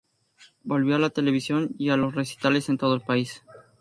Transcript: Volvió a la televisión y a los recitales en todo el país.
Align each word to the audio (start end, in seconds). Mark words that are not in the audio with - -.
Volvió 0.63 0.95
a 0.95 0.97
la 0.97 1.11
televisión 1.11 1.75
y 1.77 1.91
a 1.91 1.95
los 1.95 2.15
recitales 2.15 2.69
en 2.69 2.79
todo 2.79 2.95
el 2.95 3.01
país. 3.01 3.43